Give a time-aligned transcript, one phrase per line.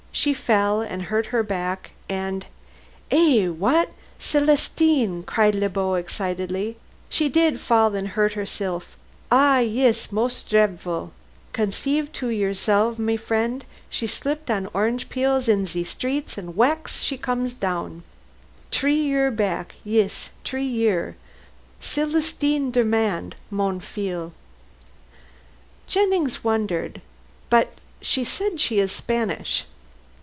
[0.13, 2.45] "She fell and hurt her back, and"
[3.11, 6.75] "Eh wha a at Celestine!" cried Le Beau excitedly.
[7.09, 8.97] "She did fall and hurt hersilf
[9.31, 11.11] eh, yis mos' dredfil.
[11.53, 17.09] Conceive to yoursilf, my frien', she slip on orange peels in ze streets and whacks
[17.21, 18.03] comes she down.
[18.69, 21.15] Tree year back yis tree year.
[21.79, 24.33] Celestine Durand, mon fil."
[25.87, 26.99] Jennings wondered.
[27.49, 27.69] "But
[28.01, 29.63] she says she is Spanish."